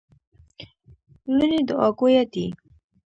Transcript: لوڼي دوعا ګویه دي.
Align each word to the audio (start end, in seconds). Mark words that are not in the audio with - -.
لوڼي 1.35 1.59
دوعا 1.67 1.87
ګویه 1.99 2.23
دي. 2.31 2.45